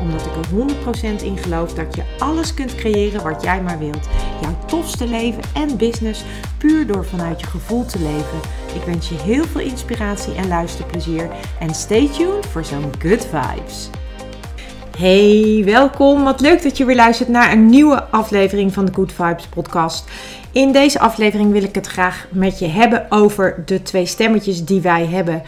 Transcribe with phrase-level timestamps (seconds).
[0.00, 4.08] Omdat ik er 100% in geloof dat je alles kunt creëren wat jij maar wilt.
[4.40, 6.24] Jouw tofste leven en business
[6.58, 8.40] puur door vanuit je gevoel te leven.
[8.74, 11.30] Ik wens je heel veel inspiratie en luisterplezier.
[11.60, 13.90] En stay tuned voor zo'n good vibes.
[15.00, 16.24] Hey, welkom.
[16.24, 20.10] Wat leuk dat je weer luistert naar een nieuwe aflevering van de Good Vibes podcast.
[20.52, 24.80] In deze aflevering wil ik het graag met je hebben over de twee stemmetjes die
[24.80, 25.42] wij hebben.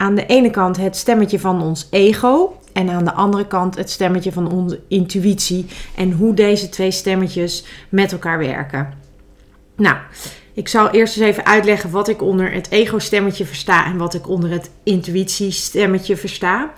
[0.00, 3.90] Aan de ene kant het stemmetje van ons ego en aan de andere kant het
[3.90, 8.92] stemmetje van onze intuïtie en hoe deze twee stemmetjes met elkaar werken.
[9.76, 9.96] Nou,
[10.52, 14.28] ik zal eerst eens even uitleggen wat ik onder het ego-stemmetje versta en wat ik
[14.28, 16.72] onder het intuïtiestemmetje versta.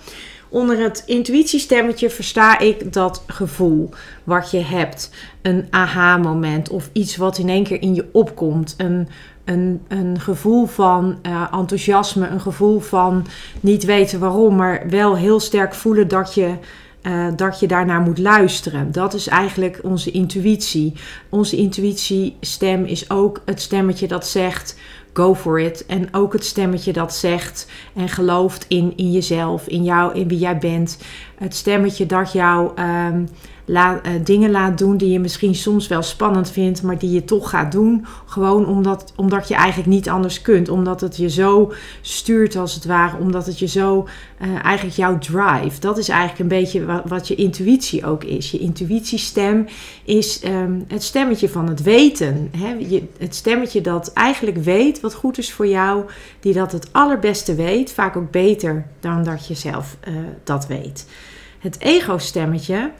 [0.49, 3.91] Onder het intuïtiestemmetje versta ik dat gevoel
[4.25, 5.11] wat je hebt.
[5.43, 8.75] Een aha-moment of iets wat in één keer in je opkomt.
[8.77, 9.09] Een,
[9.45, 13.27] een, een gevoel van uh, enthousiasme, een gevoel van
[13.61, 16.55] niet weten waarom, maar wel heel sterk voelen dat je
[17.03, 18.93] uh, dat je daarnaar moet luisteren.
[18.93, 20.93] Dat is eigenlijk onze intuïtie.
[21.29, 24.79] Onze intuïtiestem is ook het stemmetje dat zegt:
[25.13, 25.87] go for it.
[25.87, 30.39] En ook het stemmetje dat zegt en gelooft in, in jezelf, in jou, in wie
[30.39, 30.99] jij bent.
[31.39, 33.29] Het stemmetje dat jou um,
[33.67, 37.51] uh, dingen laat doen die je misschien soms wel spannend vindt, maar die je toch
[37.51, 38.07] gaat doen.
[38.27, 40.69] Gewoon omdat, omdat je eigenlijk niet anders kunt.
[40.69, 43.17] Omdat het je zo stuurt als het ware.
[43.19, 44.09] Omdat het je zo
[44.43, 45.81] uh, eigenlijk jouw drive.
[45.81, 48.51] Dat is eigenlijk een beetje wat, je intuïtie ook is.
[48.51, 49.67] Je intuïtiestem
[50.05, 52.51] is um, het stemmetje van het weten.
[52.57, 52.73] Hè?
[52.73, 56.05] Je, het stemmetje dat eigenlijk weet wat goed is voor jou.
[56.41, 57.93] Die dat het allerbeste weet.
[57.93, 60.15] Vaak ook beter dan dat je zelf uh,
[60.45, 61.07] dat weet.
[61.59, 62.91] Het ego-stemmetje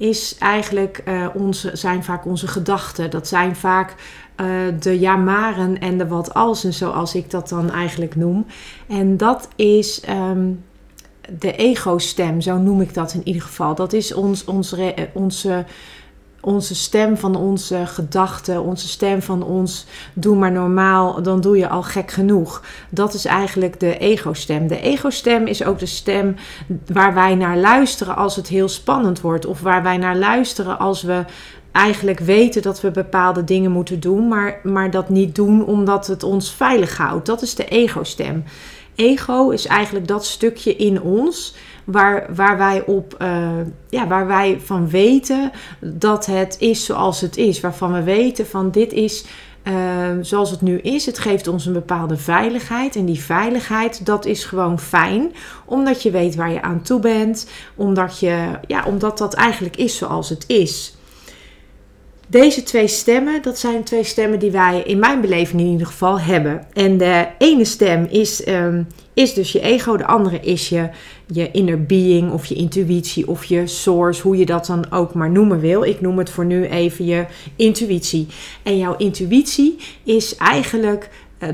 [0.00, 3.10] is eigenlijk uh, onze, zijn vaak onze gedachten.
[3.10, 3.94] Dat zijn vaak
[4.36, 4.46] uh,
[4.80, 8.46] de jamaren en de wat alsen, zoals ik dat dan eigenlijk noem.
[8.88, 10.64] En dat is um,
[11.38, 13.74] de ego-stem, zo noem ik dat in ieder geval.
[13.74, 14.74] Dat is ons, ons,
[15.12, 15.64] onze
[16.40, 21.68] onze stem van onze gedachten, onze stem van ons doe maar normaal, dan doe je
[21.68, 22.62] al gek genoeg.
[22.90, 24.66] Dat is eigenlijk de ego-stem.
[24.66, 26.36] De ego-stem is ook de stem
[26.86, 31.02] waar wij naar luisteren als het heel spannend wordt, of waar wij naar luisteren als
[31.02, 31.24] we
[31.72, 36.22] eigenlijk weten dat we bepaalde dingen moeten doen, maar, maar dat niet doen omdat het
[36.22, 37.26] ons veilig houdt.
[37.26, 38.44] Dat is de ego-stem.
[38.94, 43.50] Ego is eigenlijk dat stukje in ons waar, waar wij op, uh,
[43.88, 47.60] ja, waar wij van weten dat het is zoals het is.
[47.60, 49.24] Waarvan we weten van dit is
[49.64, 51.06] uh, zoals het nu is.
[51.06, 52.96] Het geeft ons een bepaalde veiligheid.
[52.96, 55.32] En die veiligheid, dat is gewoon fijn.
[55.64, 57.48] Omdat je weet waar je aan toe bent.
[57.74, 60.94] Omdat, je, ja, omdat dat eigenlijk is zoals het is.
[62.30, 66.20] Deze twee stemmen, dat zijn twee stemmen die wij in mijn beleving in ieder geval
[66.20, 66.66] hebben.
[66.72, 70.88] En de ene stem is, um, is dus je ego, de andere is je,
[71.26, 75.30] je inner being of je intuïtie of je source, hoe je dat dan ook maar
[75.30, 75.82] noemen wil.
[75.82, 77.26] Ik noem het voor nu even je
[77.56, 78.26] intuïtie.
[78.62, 81.10] En jouw intuïtie is eigenlijk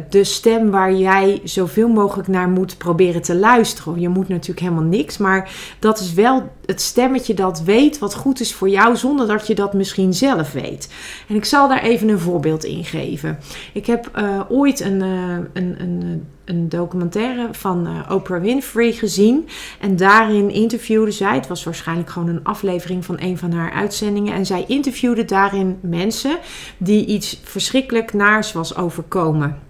[0.08, 4.00] de stem waar jij zoveel mogelijk naar moet proberen te luisteren.
[4.00, 8.40] Je moet natuurlijk helemaal niks, maar dat is wel het stemmetje dat weet wat goed
[8.40, 10.92] is voor jou, zonder dat je dat misschien zelf weet.
[11.28, 13.38] En ik zal daar even een voorbeeld in geven.
[13.72, 19.48] Ik heb uh, ooit een, uh, een, een, een, documentaire van Oprah Winfrey gezien.
[19.80, 24.34] En daarin interviewde zij, het was waarschijnlijk gewoon een aflevering van een van haar uitzendingen.
[24.34, 26.38] En zij interviewde daarin mensen
[26.76, 29.65] die iets verschrikkelijk naars was overkomen.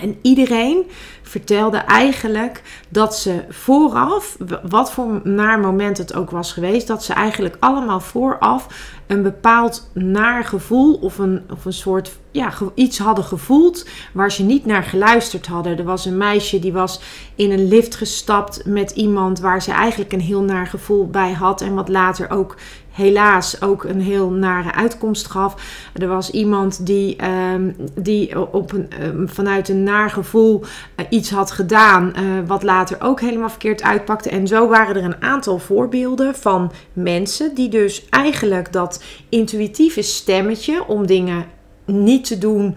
[0.00, 0.90] En iedereen
[1.22, 4.36] vertelde eigenlijk dat ze vooraf,
[4.68, 8.66] wat voor naar moment het ook was geweest, dat ze eigenlijk allemaal vooraf
[9.06, 14.42] een bepaald naar gevoel of een, of een soort ja, iets hadden gevoeld waar ze
[14.42, 15.78] niet naar geluisterd hadden.
[15.78, 17.00] Er was een meisje die was
[17.34, 21.60] in een lift gestapt met iemand waar ze eigenlijk een heel naar gevoel bij had
[21.60, 22.56] en wat later ook
[22.94, 25.54] helaas ook een heel nare uitkomst gaf.
[25.92, 27.16] Er was iemand die,
[27.52, 32.62] um, die op een, um, vanuit een naar gevoel uh, iets had gedaan, uh, wat
[32.62, 34.28] later ook helemaal verkeerd uitpakte.
[34.30, 40.86] En zo waren er een aantal voorbeelden van mensen die dus eigenlijk dat intuïtieve stemmetje
[40.86, 41.44] om dingen
[41.84, 42.76] niet te doen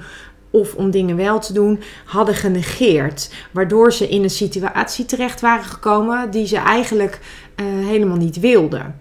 [0.50, 3.34] of om dingen wel te doen, hadden genegeerd.
[3.52, 7.20] Waardoor ze in een situatie terecht waren gekomen die ze eigenlijk
[7.56, 8.96] uh, helemaal niet wilden.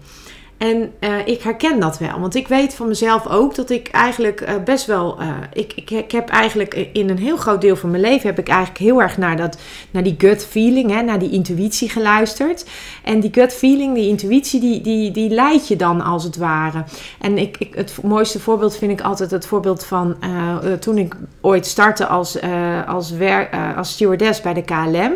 [0.57, 2.19] En uh, ik herken dat wel.
[2.19, 5.21] Want ik weet van mezelf ook dat ik eigenlijk uh, best wel.
[5.21, 8.39] Uh, ik, ik, ik heb eigenlijk in een heel groot deel van mijn leven heb
[8.39, 9.57] ik eigenlijk heel erg naar, dat,
[9.91, 12.65] naar die gut feeling, hè, naar die intuïtie geluisterd.
[13.03, 16.83] En die gut feeling, die intuïtie, die, die, die leidt je dan als het ware.
[17.19, 20.15] En ik, ik, het mooiste voorbeeld vind ik altijd het voorbeeld van
[20.79, 22.37] toen ik ooit startte als,
[22.87, 25.13] als, wer, als stewardess bij de KLM.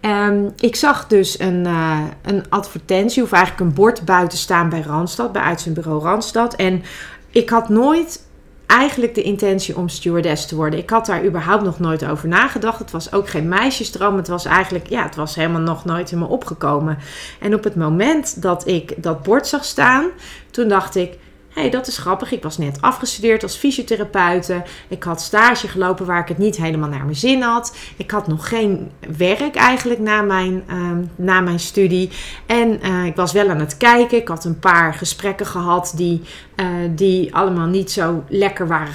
[0.00, 4.80] Ehm, ik zag dus een, uh, een advertentie, of eigenlijk een bord buiten staan bij
[4.80, 6.54] Randstad, bij uitzendbureau Randstad.
[6.54, 6.82] En
[7.30, 8.28] ik had nooit
[8.66, 10.78] eigenlijk de intentie om stewardess te worden.
[10.78, 12.78] Ik had daar überhaupt nog nooit over nagedacht.
[12.78, 14.16] Het was ook geen meisjesdroom.
[14.16, 16.98] Het was eigenlijk, ja, het was helemaal nog nooit in me opgekomen.
[17.40, 20.06] En op het moment dat ik dat bord zag staan,
[20.50, 21.18] toen dacht ik
[21.50, 22.32] hey, dat is grappig.
[22.32, 24.62] Ik was net afgestudeerd als fysiotherapeute.
[24.88, 27.76] Ik had stage gelopen waar ik het niet helemaal naar mijn zin had.
[27.96, 32.10] Ik had nog geen werk eigenlijk na mijn, ehm, na mijn studie.
[32.46, 34.18] En uh, ik was wel aan het kijken.
[34.18, 36.22] Ik had een paar gesprekken gehad die,
[36.56, 38.94] uh, die allemaal niet zo lekker waren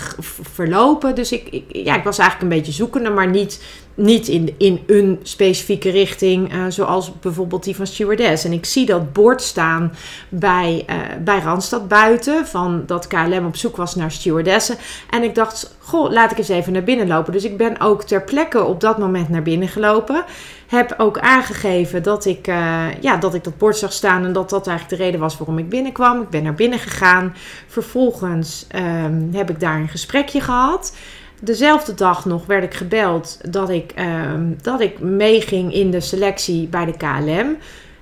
[0.54, 1.16] verlopen.
[1.16, 4.84] Dus ik, ik, ja, ik was eigenlijk een beetje zoekende, maar niet niet in, in
[4.88, 8.46] een specifieke richting, uh, zoals bijvoorbeeld die van stewardess.
[8.46, 9.94] En ik zie dat bord staan
[10.30, 14.78] bij, uh, bij Randstad buiten, van dat KLM op zoek was naar stewardessen.
[15.10, 17.34] En ik dacht, goh, laat ik eens even naar binnen lopen.
[17.34, 20.24] Dus ik ben ook ter plekke op dat moment naar binnen gelopen.
[20.68, 24.50] Heb ook aangegeven dat ik, uh, ja, dat ik dat bord zag staan en dat
[24.50, 26.22] dat eigenlijk de reden was waarom ik binnenkwam.
[26.22, 27.36] Ik ben naar binnen gegaan.
[27.68, 30.94] Vervolgens um, heb ik daar een gesprekje gehad
[31.40, 36.68] dezelfde dag nog werd ik gebeld dat ik, uh, dat ik meeging in de selectie
[36.68, 37.58] bij de KLM.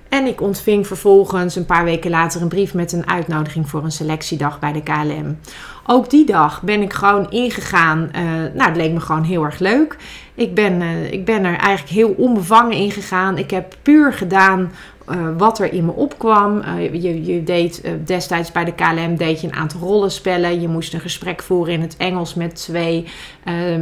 [0.08, 3.92] En ik ontving vervolgens een paar weken later een brief met een uitnodiging voor een
[3.92, 5.38] selectiedag bij de KLM.
[5.86, 8.10] Ook die dag ben ik gewoon ingegaan.
[8.16, 8.22] Uh,
[8.54, 9.96] nou, het leek me gewoon heel erg leuk.
[10.34, 13.38] Ik ben, uh, ik ben er eigenlijk heel onbevangen in gegaan.
[13.38, 14.72] Ik heb puur gedaan
[15.10, 16.58] uh, wat er in me opkwam.
[16.58, 20.60] Uh, je, je deed uh, destijds bij de KLM deed je een aantal rollenspellen.
[20.60, 23.06] Je moest een gesprek voeren in het Engels met twee,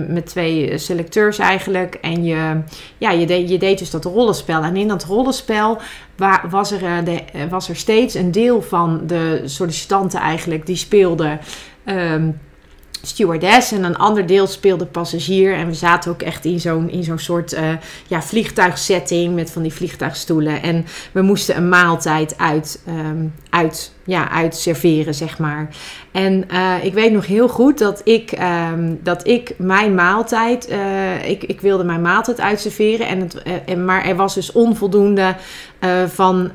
[0.08, 1.94] met twee selecteurs eigenlijk.
[1.94, 2.60] En je,
[2.98, 4.62] ja, je, deed, je deed dus dat rollenspel.
[4.62, 5.78] En in dat rollenspel
[6.50, 11.40] was, er, de, was er steeds een deel van de sollicitanten eigenlijk die speelden.
[11.84, 12.38] Um,
[13.02, 15.54] stewardess en een ander deel speelde passagier.
[15.54, 17.72] En we zaten ook echt in zo'n, in zo'n soort uh,
[18.06, 20.62] ja, vliegtuigsetting met van die vliegtuigstoelen.
[20.62, 25.68] En we moesten een maaltijd uit, um, uit ja, uitserveren, zeg maar.
[26.12, 28.32] En uh, ik weet nog heel goed dat ik,
[28.72, 33.06] um, dat ik mijn maaltijd, uh, ik, ik wilde mijn maaltijd uitserveren.
[33.06, 35.34] En het, uh, en, maar er was dus onvoldoende
[36.06, 36.50] van,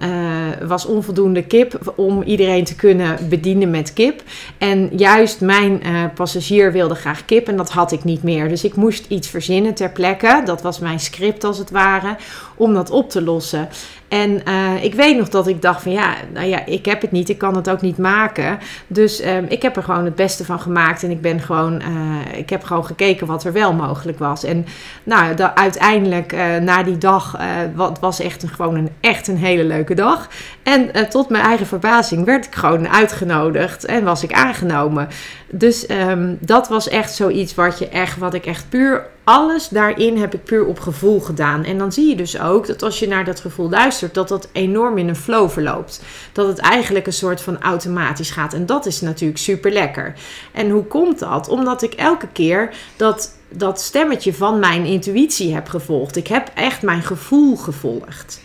[0.68, 4.24] was onvoldoende kip om iedereen te kunnen bedienen met kip.
[4.58, 5.82] En juist mijn
[6.16, 8.50] passagier wilde graag kip en dat had ik niet meer.
[8.50, 10.42] Dus ik moest iets verzinnen ter plekke.
[10.46, 12.16] Dat was mijn script als het ware,
[12.56, 13.70] om dat op te lossen.
[14.08, 17.12] En uh, ik weet nog dat ik dacht van ja, nou ja, ik heb het
[17.12, 18.60] niet, ik kan het ook niet maken.
[18.88, 22.38] Dus um, ik heb er gewoon het beste van gemaakt en ik ben gewoon, uh,
[22.38, 24.44] ik heb gewoon gekeken wat er wel mogelijk was.
[24.44, 24.66] En
[25.04, 27.38] nou, uiteindelijk uh, na die dag,
[27.76, 30.28] wat was echt een, gewoon een, echt een hele leuke dag.
[30.64, 35.08] En tot mijn eigen verbazing werd ik gewoon uitgenodigd en was ik aangenomen.
[35.52, 40.18] Dus um, dat was echt zoiets wat, je echt, wat ik echt puur alles daarin
[40.18, 41.64] heb ik puur op gevoel gedaan.
[41.64, 44.48] En dan zie je dus ook dat als je naar dat gevoel luistert, dat dat
[44.52, 46.02] enorm in een flow verloopt.
[46.32, 48.54] Dat het eigenlijk een soort van automatisch gaat.
[48.54, 50.14] En dat is natuurlijk super lekker.
[50.52, 51.50] En hoe komt dat?
[51.50, 56.16] Omdat ik elke keer dat, dat stemmetje van mijn intuïtie heb gevolgd.
[56.16, 58.42] Ik heb echt mijn gevoel gevolgd.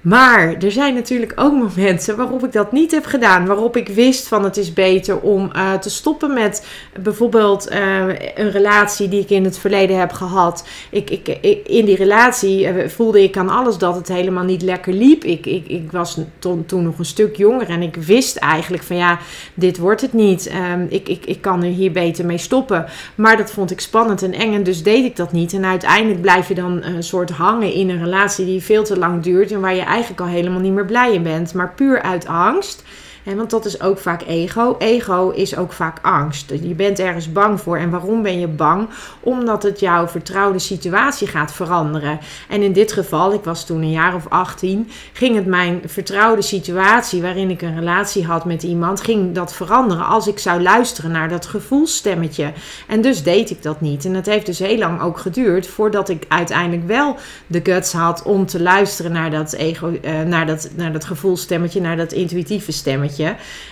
[0.00, 3.46] Maar er zijn natuurlijk ook momenten waarop ik dat niet heb gedaan.
[3.46, 6.66] Waarop ik wist van het is beter om uh, te stoppen met
[7.02, 7.78] bijvoorbeeld uh,
[8.34, 10.68] een relatie die ik in het verleden heb gehad.
[10.90, 11.28] Ik, ik,
[11.64, 15.24] in die relatie uh, voelde ik aan alles dat het helemaal niet lekker liep.
[15.24, 18.96] Ik, ik, ik was toen, toen nog een stuk jonger en ik wist eigenlijk van
[18.96, 19.18] ja,
[19.54, 20.52] dit wordt het niet.
[20.72, 22.86] Um, ik, ik, ik kan er hier beter mee stoppen.
[23.14, 25.52] Maar dat vond ik spannend en eng en dus deed ik dat niet.
[25.52, 29.22] En uiteindelijk blijf je dan een soort hangen in een relatie die veel te lang
[29.22, 32.26] duurt en waar je eigenlijk al helemaal niet meer blij in bent, maar puur uit
[32.26, 32.84] angst.
[33.24, 34.76] En want dat is ook vaak ego.
[34.78, 36.50] Ego is ook vaak angst.
[36.50, 37.76] Je bent ergens bang voor.
[37.76, 38.88] En waarom ben je bang?
[39.20, 42.18] Omdat het jouw vertrouwde situatie gaat veranderen.
[42.48, 46.42] En in dit geval, ik was toen een jaar of 18, ging het mijn vertrouwde
[46.42, 51.10] situatie waarin ik een relatie had met iemand, ging dat veranderen als ik zou luisteren
[51.10, 52.52] naar dat gevoelsstemmetje.
[52.86, 54.04] En dus deed ik dat niet.
[54.04, 58.22] En het heeft dus heel lang ook geduurd voordat ik uiteindelijk wel de guts had
[58.22, 62.72] om te luisteren naar dat ego, uh, naar dat, naar dat gevoelsstemmetje, naar dat intuïtieve
[62.72, 63.09] stemmetje.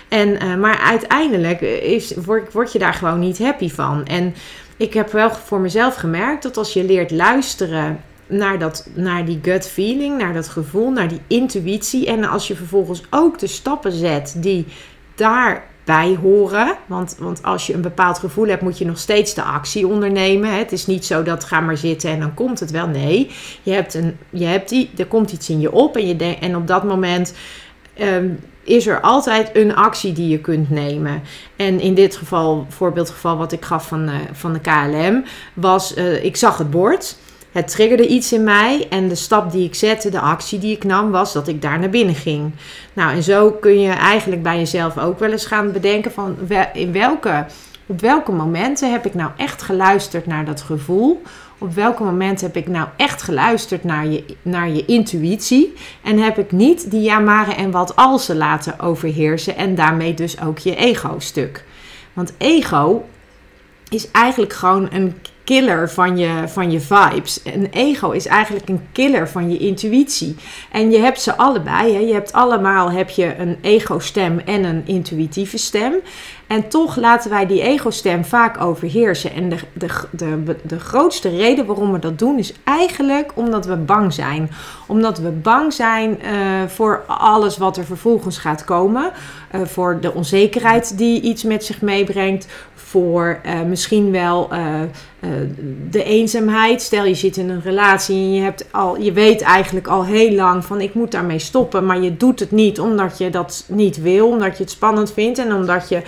[0.08, 4.04] En, uh, maar uiteindelijk is, word, word je daar gewoon niet happy van.
[4.04, 4.34] En
[4.76, 9.38] ik heb wel voor mezelf gemerkt dat als je leert luisteren naar, dat, naar die
[9.42, 12.06] gut feeling, naar dat gevoel, naar die intuïtie.
[12.06, 14.66] En als je vervolgens ook de stappen zet die
[15.14, 16.76] daarbij horen.
[16.86, 20.58] Want, want als je een bepaald gevoel hebt, moet je nog steeds de actie ondernemen.
[20.58, 22.86] Het is niet zo dat ga maar zitten en dan komt het wel.
[22.86, 23.30] Nee,
[23.62, 26.56] je hebt een, je hebt die, er komt iets in je op en, je en
[26.56, 27.34] op dat moment.
[27.94, 28.28] Ehm,
[28.68, 31.22] is er altijd een actie die je kunt nemen.
[31.56, 36.24] En in dit geval, voorbeeldgeval wat ik gaf van, uh, van de KLM, was uh,
[36.24, 37.16] ik zag het bord.
[37.52, 40.84] Het triggerde iets in mij en de stap die ik zette, de actie die ik
[40.84, 42.52] nam, was dat ik daar naar binnen ging.
[42.92, 46.36] Nou, en zo kun je eigenlijk bij jezelf ook wel eens gaan bedenken van
[46.72, 47.46] in welke,
[47.86, 51.22] op welke momenten heb ik nou echt geluisterd naar dat gevoel
[51.58, 55.74] op welke moment heb ik nou echt geluisterd naar je, naar je intuïtie?
[56.02, 60.58] En heb ik niet die ja, en wat alsen laten overheersen en daarmee dus ook
[60.58, 61.64] je ego-stuk?
[62.12, 63.04] Want ego
[63.88, 67.40] is eigenlijk gewoon een killer van je, van je vibes.
[67.44, 70.36] Een ego is eigenlijk een killer van je intuïtie.
[70.72, 71.92] En je hebt ze allebei.
[71.92, 71.98] Hè.
[71.98, 75.94] Je hebt allemaal heb je een ego-stem en een intuïtieve stem.
[76.48, 79.32] En toch laten wij die ego-stem vaak overheersen.
[79.32, 83.76] En de, de, de, de grootste reden waarom we dat doen is eigenlijk omdat we
[83.76, 84.50] bang zijn.
[84.86, 86.30] Omdat we bang zijn uh,
[86.66, 89.10] voor alles wat er vervolgens gaat komen.
[89.54, 94.48] Uh, voor de onzekerheid die iets met zich meebrengt voor uh, misschien wel
[95.90, 96.82] de eenzaamheid.
[96.82, 100.32] Stel je zit in een relatie en je, hebt al, je weet eigenlijk al heel
[100.32, 104.02] lang van ik moet daarmee stoppen, maar je doet het niet omdat je dat niet
[104.02, 106.02] wil, omdat je het spannend vindt en omdat je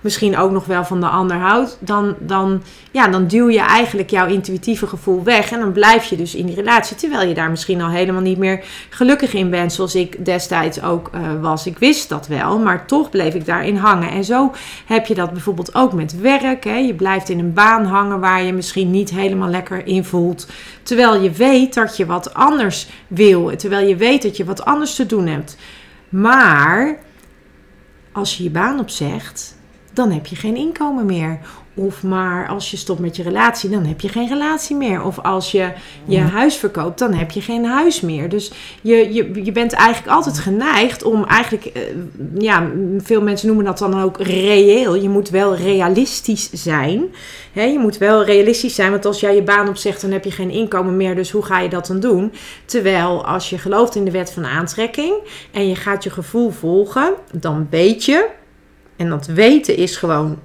[0.00, 4.10] misschien ook nog wel van de ander houdt, dan, dan, ja, dan duw je eigenlijk
[4.10, 5.52] jouw intuïtieve gevoel weg.
[5.52, 8.38] En dan blijf je dus in die relatie, terwijl je daar misschien al helemaal niet
[8.38, 11.66] meer gelukkig in bent, zoals ik destijds ook uh, was.
[11.66, 14.10] Ik wist dat wel, maar toch bleef ik daarin hangen.
[14.10, 14.52] En zo
[14.86, 16.64] heb je dat bijvoorbeeld ook met werk.
[16.64, 16.76] Hè.
[16.76, 20.46] Je blijft in een baan hangen waar je misschien niet helemaal lekker in voelt.
[20.82, 23.56] Terwijl je weet dat je wat anders wil.
[23.56, 25.56] Terwijl je weet dat je wat anders te doen hebt.
[26.08, 26.98] Maar
[28.12, 29.58] als je je baan opzegt,
[30.00, 31.38] dan heb je geen inkomen meer.
[31.74, 35.04] Of maar als je stopt met je relatie, dan heb je geen relatie meer.
[35.04, 35.72] Of als je
[36.04, 38.28] je huis verkoopt, dan heb je geen huis meer.
[38.28, 41.82] Dus je, je, je bent eigenlijk altijd geneigd om eigenlijk, eh,
[42.38, 44.94] ja, veel mensen noemen dat dan ook reëel.
[44.94, 47.04] Je moet wel realistisch zijn.
[47.52, 50.50] je moet wel realistisch zijn, want als jij je baan opzegt, dan heb je geen
[50.50, 51.14] inkomen meer.
[51.14, 52.32] Dus hoe ga je dat dan doen?
[52.64, 55.14] Terwijl als je gelooft in de wet van aantrekking
[55.52, 58.38] en je gaat je gevoel volgen, dan weet je
[59.00, 60.38] en dat weten is gewoon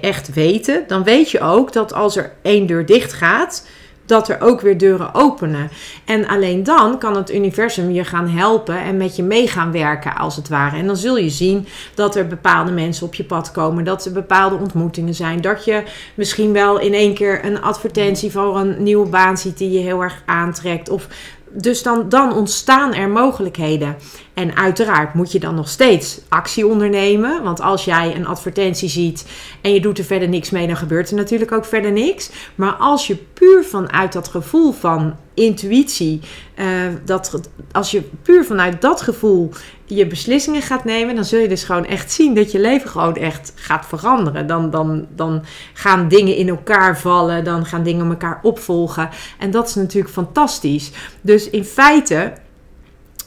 [0.00, 3.66] echt weten, dan weet je ook dat als er één deur dicht gaat,
[4.06, 5.70] dat er ook weer deuren openen.
[6.04, 10.16] En alleen dan kan het universum je gaan helpen en met je mee gaan werken,
[10.16, 10.76] als het ware.
[10.76, 14.12] En dan zul je zien dat er bepaalde mensen op je pad komen, dat er
[14.12, 15.82] bepaalde ontmoetingen zijn, dat je
[16.14, 20.02] misschien wel in één keer een advertentie voor een nieuwe baan ziet die je heel
[20.02, 20.88] erg aantrekt.
[20.88, 21.08] Of
[21.56, 23.96] dus dan, dan ontstaan er mogelijkheden.
[24.34, 27.42] En uiteraard moet je dan nog steeds actie ondernemen.
[27.42, 29.26] Want als jij een advertentie ziet
[29.60, 32.30] en je doet er verder niks mee, dan gebeurt er natuurlijk ook verder niks.
[32.54, 36.20] Maar als je puur vanuit dat gevoel van intuïtie,
[36.58, 36.66] uh,
[37.04, 37.40] dat,
[37.72, 39.50] als je puur vanuit dat gevoel
[39.86, 43.16] je beslissingen gaat nemen, dan zul je dus gewoon echt zien dat je leven gewoon
[43.16, 44.46] echt gaat veranderen.
[44.46, 49.08] Dan, dan, dan gaan dingen in elkaar vallen, dan gaan dingen elkaar opvolgen.
[49.38, 50.90] En dat is natuurlijk fantastisch.
[51.20, 52.32] Dus in feite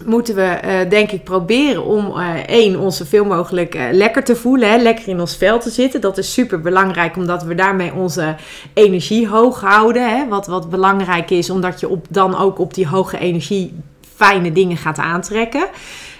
[0.05, 4.35] moeten we, uh, denk ik, proberen om uh, één, ons zoveel mogelijk uh, lekker te
[4.35, 6.01] voelen, hè, lekker in ons vel te zitten.
[6.01, 8.35] Dat is super belangrijk, omdat we daarmee onze
[8.73, 10.17] energie hoog houden.
[10.17, 13.73] Hè, wat, wat belangrijk is, omdat je op, dan ook op die hoge energie
[14.15, 15.67] fijne dingen gaat aantrekken.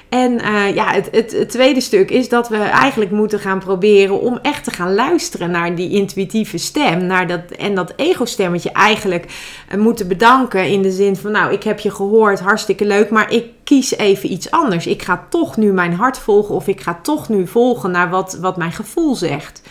[0.10, 4.40] En uh, ja, het, het, tweede stuk is dat we eigenlijk moeten gaan proberen om
[4.42, 7.06] echt te gaan luisteren naar die intuïtieve stem.
[7.06, 9.26] Naar dat, en dat ego-stemmetje eigenlijk
[9.72, 13.32] uh, moeten bedanken in de zin van, nou, ik heb je gehoord, hartstikke leuk, maar
[13.32, 14.88] ik kies even iets anders.
[14.88, 18.38] Ik ga toch nu mijn hart volgen of ik ga toch nu volgen naar wat,
[18.42, 19.62] wat mijn gevoel zegt.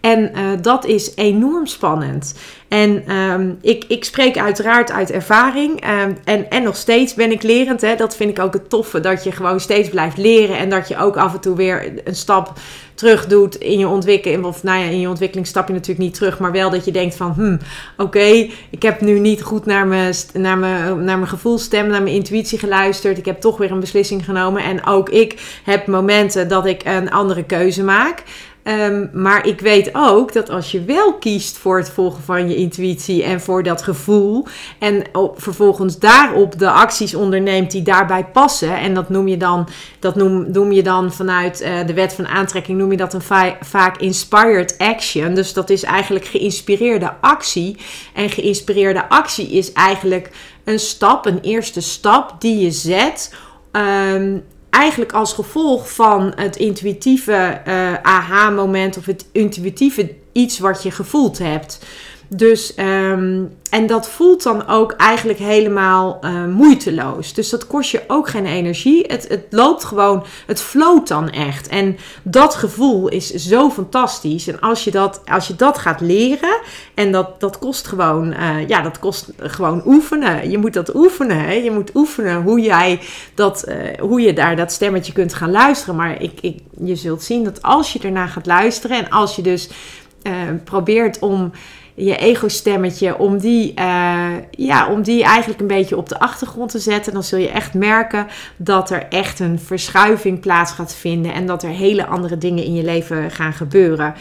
[0.00, 2.34] En uh, dat is enorm spannend.
[2.68, 5.84] En um, ik, ik spreek uiteraard uit ervaring.
[5.84, 7.80] Um, en, en nog steeds ben ik lerend.
[7.80, 7.94] Hè.
[7.94, 9.00] Dat vind ik ook het toffe.
[9.00, 10.58] Dat je gewoon steeds blijft leren.
[10.58, 12.52] En dat je ook af en toe weer een stap
[12.94, 14.44] terug doet in je ontwikkeling.
[14.44, 16.38] Of nou ja, in je ontwikkeling stap je natuurlijk niet terug.
[16.38, 17.58] Maar wel dat je denkt van, hmm,
[17.96, 22.14] oké, ik heb nu niet goed naar mijn, naar, mijn, naar mijn gevoelstem, naar mijn
[22.14, 23.18] intuïtie geluisterd.
[23.18, 24.62] Ik heb toch weer een beslissing genomen.
[24.62, 28.22] En ook ik heb momenten dat ik een andere keuze maak.
[28.68, 32.56] Um, maar ik weet ook dat als je wel kiest voor het volgen van je
[32.56, 34.46] intuïtie en voor dat gevoel.
[34.78, 35.02] En
[35.36, 38.78] vervolgens daarop de acties onderneemt die daarbij passen.
[38.78, 42.26] En dat noem je dan, dat noem, noem je dan vanuit uh, de wet van
[42.26, 45.34] aantrekking, noem je dat een va vaak inspired action.
[45.34, 47.76] Dus dat is eigenlijk geïnspireerde actie.
[48.14, 50.30] En geïnspireerde actie is eigenlijk
[50.64, 53.34] een stap, een eerste stap die je zet.
[53.72, 54.36] Ehm,
[54.70, 61.38] eigenlijk als gevolg van het intuïtieve uh, aha-moment of het intuïtieve iets wat je gevoeld
[61.38, 61.86] hebt.
[62.30, 67.32] Dus, ehm, en dat voelt dan ook eigenlijk helemaal uh, moeiteloos.
[67.32, 69.04] Dus dat kost je ook geen energie.
[69.06, 71.68] Het, het loopt gewoon, het floot dan echt.
[71.68, 74.48] En dat gevoel is zo fantastisch.
[74.48, 76.60] En als je dat, als je dat gaat leren,
[76.94, 80.50] en dat, dat kost gewoon, uh, ja, dat kost gewoon oefenen.
[80.50, 81.40] Je moet dat oefenen.
[81.40, 81.52] Hè?
[81.52, 83.00] Je moet oefenen hoe jij
[83.34, 85.96] dat, uh, hoe je daar dat stemmetje kunt gaan luisteren.
[85.96, 89.42] Maar ik, ik, je zult zien dat als je ernaar gaat luisteren en als je
[89.42, 89.68] dus
[90.64, 91.52] probeert om
[91.98, 96.78] je ego-stemmetje, om die, uh, ja, om die eigenlijk een beetje op de achtergrond te
[96.78, 98.26] zetten, dan zul je echt merken
[98.56, 102.74] dat er echt een verschuiving plaats gaat vinden en dat er hele andere dingen in
[102.74, 104.14] je leven gaan gebeuren.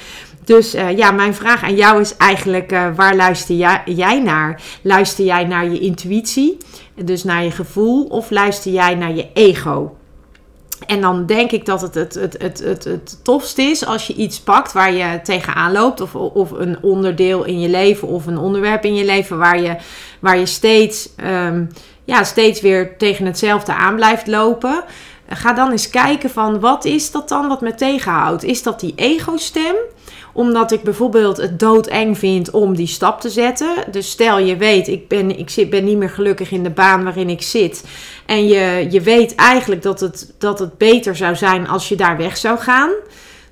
[0.43, 3.55] Dus uh, ja, mijn vraag aan jou is eigenlijk: uh, waar luister
[3.85, 4.61] jij naar?
[4.81, 6.57] Luister jij naar je intuïtie,
[6.95, 9.96] dus naar je gevoel, of luister jij naar je ego?
[10.85, 14.13] En dan denk ik dat het het, het, het, het, het tofst is als je
[14.13, 16.01] iets pakt waar je tegenaan loopt.
[16.01, 19.75] Of, of een onderdeel in je leven of een onderwerp in je leven waar je,
[20.19, 21.69] waar je steeds, um,
[22.03, 24.83] ja, steeds weer tegen hetzelfde aan blijft lopen.
[25.29, 28.43] Ga dan eens kijken van wat is dat dan wat me tegenhoudt?
[28.43, 29.75] Is dat die ego-stem?
[30.33, 33.75] Omdat ik bijvoorbeeld het doodeng vind om die stap te zetten.
[33.91, 37.03] Dus stel je weet, ik ben, ik zit, ben niet meer gelukkig in de baan
[37.03, 37.83] waarin ik zit.
[38.27, 42.17] En je, je weet eigenlijk dat het, dat het beter zou zijn als je daar
[42.17, 42.89] weg zou gaan.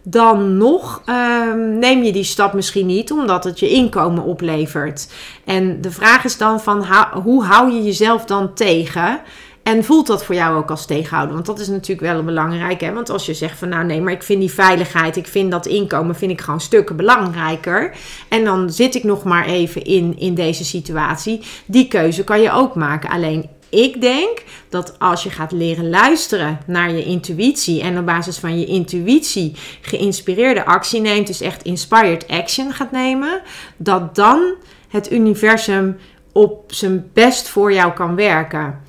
[0.04, 5.08] Dan nog um, neem je die stap misschien niet, omdat het je inkomen oplevert.
[5.46, 6.86] En de vraag is dan van
[7.24, 9.22] hoe hou je jezelf dan tegen?
[9.66, 11.34] En voelt dat voor jou ook als tegenhouden?
[11.34, 12.82] Want dat is natuurlijk wel belangrijk.
[12.82, 12.94] Hè?
[12.94, 15.66] Want als je zegt van nou nee, maar ik vind die veiligheid, ik vind dat
[15.66, 17.96] inkomen, vind ik gewoon stukken belangrijker.
[18.30, 21.42] En dan zit ik nog maar even in, in deze situatie.
[21.66, 23.10] Die keuze kan je ook maken.
[23.10, 28.38] Alleen ik denk dat als je gaat leren luisteren naar je intuïtie en op basis
[28.38, 33.42] van je intuïtie geïnspireerde actie neemt, dus echt inspired action gaat nemen,
[33.78, 34.56] dat dan
[34.90, 35.98] het universum
[36.32, 38.82] op zijn best voor jou kan werken.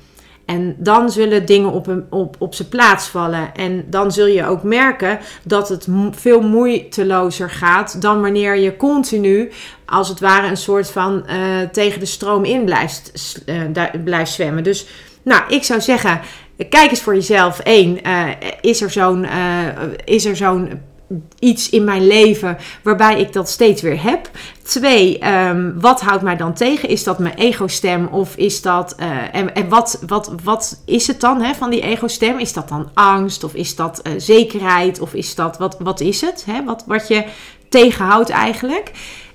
[0.47, 3.55] En dan zullen dingen op, op, op zijn plaats vallen.
[3.55, 9.51] En dan zul je ook merken dat het veel moeitelozer gaat dan wanneer je continu,
[9.85, 14.63] als het ware, een soort van uh, tegen de stroom in blijft, uh, blijft zwemmen.
[14.63, 14.87] Dus,
[15.23, 16.21] nou, ik zou zeggen.
[16.69, 17.59] Kijk eens voor jezelf.
[17.63, 18.29] Eén, uh,
[18.61, 19.25] is er zo'n
[20.05, 20.81] is er zo'n
[21.39, 24.29] iets in mijn leven waarbij ik dat steeds weer heb.
[24.63, 26.89] Twee, um, wat houdt mij dan tegen?
[26.89, 28.95] Is dat mijn ego-stem of is dat.
[28.99, 32.39] Uh, en en wat, wat, wat is het dan hè, van die ego-stem?
[32.39, 35.57] Is dat dan angst of is dat uh, zekerheid of is dat.
[35.57, 36.45] Wat, wat is het?
[36.45, 36.63] Hè?
[36.63, 37.25] Wat, wat je
[37.69, 38.91] tegenhoudt eigenlijk.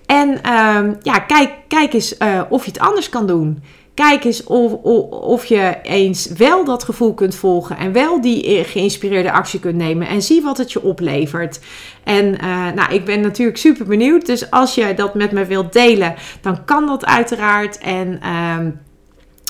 [0.06, 3.62] En um, ja, kijk, kijk eens uh, of je het anders kan doen.
[3.94, 4.72] Kijk eens of,
[5.10, 10.06] of, je eens wel dat gevoel kunt volgen en wel die geïnspireerde actie kunt nemen
[10.06, 11.60] en zie wat het je oplevert.
[12.04, 15.72] En uh, nou, ik ben natuurlijk super benieuwd, dus als je dat met me wilt
[15.72, 17.78] delen, dan kan dat uiteraard.
[17.78, 18.56] En uh,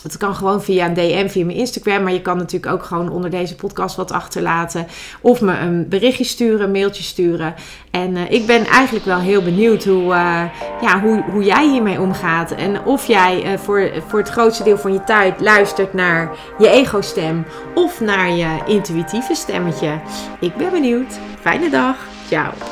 [0.03, 2.03] het kan gewoon via een DM, via mijn Instagram.
[2.03, 4.87] Maar je kan natuurlijk ook gewoon onder deze podcast wat achterlaten.
[5.21, 7.55] Of me een berichtje sturen, een mailtje sturen.
[7.91, 10.43] En uh, ik ben eigenlijk wel heel benieuwd hoe, uh,
[10.81, 12.51] ja, hoe, hoe jij hiermee omgaat.
[12.51, 16.69] En of jij uh, voor, voor het grootste deel van je tijd luistert naar je
[16.69, 17.45] ego-stem.
[17.75, 20.01] Of naar je intuïtieve stemmetje.
[20.41, 21.19] Ik ben benieuwd.
[21.41, 21.97] Fijne dag.
[22.29, 22.72] Ciao.